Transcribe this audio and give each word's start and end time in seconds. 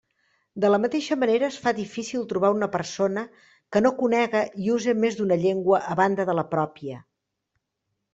De 0.63 0.69
la 0.69 0.77
mateixa 0.83 1.15
manera 1.23 1.49
es 1.51 1.57
fa 1.65 1.73
difícil 1.79 2.23
trobar 2.31 2.49
una 2.55 2.69
persona 2.75 3.23
que 3.77 3.81
no 3.87 3.91
conega 3.99 4.41
i 4.63 4.71
use 4.77 4.95
més 5.03 5.19
d'una 5.21 5.37
llengua 5.43 5.83
a 5.93 5.99
banda 6.01 6.27
de 6.31 6.37
la 6.41 6.47
pròpia. 6.55 6.99